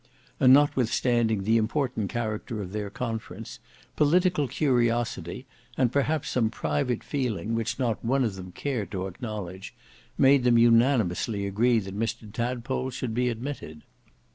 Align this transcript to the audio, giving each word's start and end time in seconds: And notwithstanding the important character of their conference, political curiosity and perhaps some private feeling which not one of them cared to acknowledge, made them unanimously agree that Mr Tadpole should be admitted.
And 0.39 0.51
notwithstanding 0.51 1.43
the 1.43 1.57
important 1.57 2.09
character 2.09 2.59
of 2.59 2.71
their 2.71 2.89
conference, 2.89 3.59
political 3.95 4.47
curiosity 4.47 5.45
and 5.77 5.91
perhaps 5.91 6.29
some 6.31 6.49
private 6.49 7.03
feeling 7.03 7.53
which 7.53 7.77
not 7.77 8.03
one 8.03 8.23
of 8.23 8.33
them 8.33 8.51
cared 8.51 8.89
to 8.93 9.05
acknowledge, 9.05 9.75
made 10.17 10.43
them 10.43 10.57
unanimously 10.57 11.45
agree 11.45 11.77
that 11.77 11.95
Mr 11.95 12.33
Tadpole 12.33 12.89
should 12.89 13.13
be 13.13 13.29
admitted. 13.29 13.83